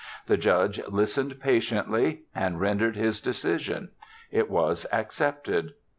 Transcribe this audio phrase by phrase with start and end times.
[0.25, 3.91] The Judge listened patiently and rendered his decision.
[4.31, 5.75] It was accepted.